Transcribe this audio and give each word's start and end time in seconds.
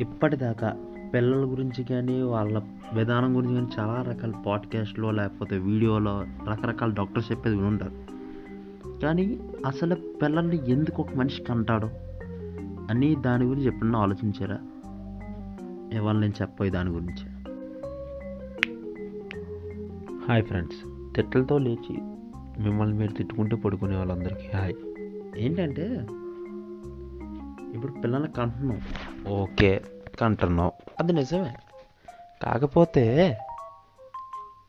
ఇప్పటిదాకా 0.00 0.76
పిల్లల 1.14 1.50
గురించి 1.50 1.84
కానీ 1.84 2.22
వాళ్ళ 2.22 2.62
విధానం 2.94 3.36
గురించి 3.36 3.54
కానీ 3.54 3.66
చాలా 3.78 4.02
రకాల 4.02 4.32
పాడ్కాస్ట్లో 4.46 5.10
లేకపోతే 5.10 5.58
వీడియోలో 5.58 6.24
రకరకాల 6.50 6.90
డాక్టర్స్ 6.90 7.32
చెప్పేది 7.32 7.56
విని 7.56 7.68
ఉంటారు 7.68 7.92
కానీ 9.02 9.40
అసలు 9.66 9.94
పిల్లల్ని 9.94 10.70
ఎందుకు 10.70 11.02
ఒక 11.02 11.14
మనిషి 11.16 11.42
కంటాడు 11.42 11.86
అని 12.90 13.16
దాని 13.16 13.44
గురించి 13.44 13.66
ఎప్పుడన్నా 13.66 13.98
ఆలోచించారా? 13.98 14.58
ఇవాళ 15.98 16.18
నేను 16.18 16.32
చెప్పబోయే 16.42 16.70
దాని 16.70 16.90
గురించి. 16.90 17.26
హాయ్ 20.28 20.42
ఫ్రెండ్స్ 20.42 20.76
తిట్టలతో 21.16 21.58
లేచి 21.58 21.98
మిమ్మల్ని 22.62 22.98
మీరు 22.98 23.12
తిట్టుకుంటూ 23.12 23.56
పడుకునే 23.56 23.96
వాళ్ళందరికీ 23.96 24.56
హాయ్. 24.56 24.74
ఏంటంటే 25.36 26.06
ఇప్పుడు 27.84 28.02
పిల్లల్ని 28.02 28.32
కంటున్నాం. 28.32 28.80
ఓకే 29.28 29.82
కంటున్నాం. 30.20 30.70
అది 31.00 31.12
నిజమే. 31.12 31.54
కాకపోతే 32.42 33.38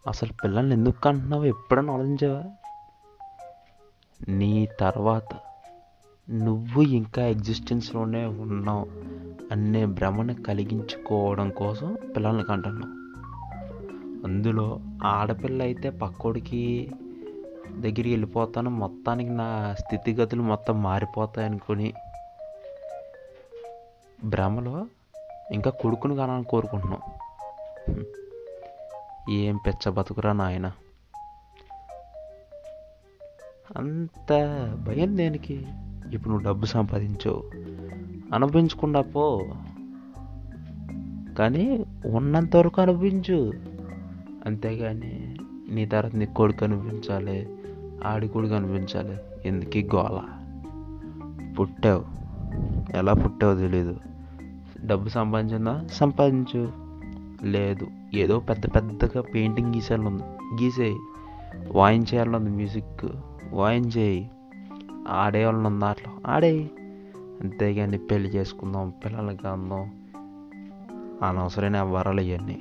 అసలు 0.08 0.34
పిల్లల్ని 0.44 0.76
ఎందుకు 0.76 1.02
కంటున్నావు? 1.02 1.44
ఎప్పుడన్నా 1.44 1.94
ఆలోచించావా? 1.94 2.44
నీ 4.30 4.68
తర్వాత 4.80 5.36
నువ్వు 6.30 6.82
ఇంకా 6.82 7.26
ఎగ్జిస్టెన్స్లోనే 7.26 8.26
ఉన్నావు 8.26 8.88
అనే 9.52 9.86
భ్రమను 9.86 10.34
కలిగించుకోవడం 10.34 11.50
కోసం 11.50 11.98
పిల్లల్ని 12.16 12.44
కంటున్నావు. 12.44 12.94
అందులో 14.28 14.80
ఆడపిల్ల 15.04 15.62
అయితే 15.62 15.90
పక్కోడికి 15.90 16.92
దగ్గరికి 17.80 18.10
వెళ్ళిపోతాను. 18.10 18.70
మొత్తానికి 18.70 19.30
నా 19.30 19.76
స్థితిగతులు 19.80 20.42
మొత్తం 20.42 20.84
మారిపోతాయి 20.84 21.48
అనుకొని 21.48 21.94
భ్రమలో 24.26 24.86
ఇంకా 25.52 25.72
కొడుకుని 25.72 26.16
కానాలని 26.16 26.44
కోరుకుంటున్నాం. 26.44 27.00
ఏం 29.30 29.58
పెచ్చ 29.58 29.92
బతుకురా 29.92 30.34
నాయన. 30.34 30.72
అంత 33.78 34.34
భయం 34.88 35.18
దేనికి? 35.18 35.68
ఇప్పుడు 36.12 36.30
నువ్వు 36.30 36.48
డబ్బు 36.48 36.66
సంపాదించు. 36.66 37.52
అనుభవించకుండా 38.34 39.02
పో. 39.02 39.46
కానీ 41.40 41.86
ఉన్నంత 42.06 42.56
వరకు 42.56 42.82
అనుభవించు. 42.82 43.54
అంతేగాని 44.46 45.36
నీ 45.70 45.86
తర్వాత 45.86 46.16
నీ 46.16 46.26
కొడుకు 46.26 46.66
అనిపించాలి 46.66 47.58
ఆడి 48.06 48.28
కొడుకు 48.28 48.54
అనిపించాలి 48.54 49.18
ఎందుకు 49.46 49.96
గోళ 49.96 50.06
గోల? 50.06 50.22
పుట్టావు. 51.60 52.06
ఎలా 52.98 53.14
పుట్టావు 53.14 53.56
తెలీదు. 53.56 54.00
డబ్బు 54.88 55.10
సంపాదించిందా? 55.10 55.88
సంపాదించు. 55.94 56.72
లేదు. 57.44 57.88
ఏదో 58.14 58.40
పెద్ద 58.40 58.66
పెద్దగా 58.76 59.22
పెయింటింగ్ 59.22 59.76
గీసేయాలని 59.76 60.08
ఉంది. 60.08 60.24
గీసేయి. 60.64 60.96
వాయించేయాలని 61.72 62.36
ఉంది 62.36 62.50
మ్యూజిక్. 62.50 63.06
వాయించేయి 63.54 64.30
ఆడేయాలని 65.10 65.68
ఉంది 65.68 65.86
ఆటలో 65.86 66.32
ఆడేయి. 66.32 66.72
అంతేగాని 67.42 67.98
పెళ్ళి 67.98 68.30
చేసుకుందాం 68.30 68.94
పిల్లలకి 69.06 69.48
అందాం 69.48 69.92
అనవసరమైన 71.24 71.82
వరాలు 71.82 72.22
ఇవన్నీ. 72.22 72.60